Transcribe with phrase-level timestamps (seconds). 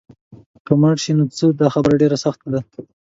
[0.65, 2.61] که مړه شي نو څه؟ دا خبره ډېره سخته ده.